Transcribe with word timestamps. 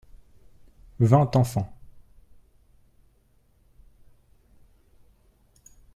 Vingt 0.99 1.35
enfants. 1.35 1.69